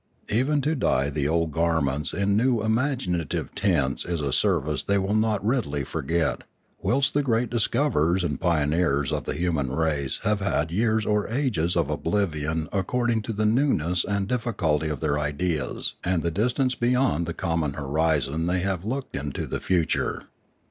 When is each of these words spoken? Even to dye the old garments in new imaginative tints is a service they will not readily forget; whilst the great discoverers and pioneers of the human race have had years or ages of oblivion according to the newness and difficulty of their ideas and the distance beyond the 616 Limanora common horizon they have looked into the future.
Even 0.29 0.61
to 0.61 0.73
dye 0.73 1.11
the 1.11 1.27
old 1.27 1.51
garments 1.51 2.11
in 2.11 2.35
new 2.35 2.63
imaginative 2.63 3.53
tints 3.53 4.03
is 4.03 4.19
a 4.19 4.33
service 4.33 4.81
they 4.83 4.97
will 4.97 5.13
not 5.13 5.45
readily 5.45 5.83
forget; 5.83 6.41
whilst 6.79 7.13
the 7.13 7.21
great 7.21 7.51
discoverers 7.51 8.23
and 8.23 8.41
pioneers 8.41 9.11
of 9.11 9.25
the 9.25 9.35
human 9.35 9.71
race 9.71 10.19
have 10.23 10.39
had 10.39 10.71
years 10.71 11.05
or 11.05 11.27
ages 11.27 11.75
of 11.75 11.91
oblivion 11.91 12.67
according 12.73 13.21
to 13.21 13.31
the 13.31 13.45
newness 13.45 14.03
and 14.03 14.27
difficulty 14.27 14.87
of 14.89 15.01
their 15.01 15.19
ideas 15.19 15.93
and 16.03 16.23
the 16.23 16.31
distance 16.31 16.73
beyond 16.73 17.27
the 17.27 17.33
616 17.33 17.35
Limanora 17.35 17.37
common 17.37 17.73
horizon 17.73 18.47
they 18.47 18.61
have 18.61 18.83
looked 18.83 19.15
into 19.15 19.45
the 19.45 19.59
future. 19.59 20.23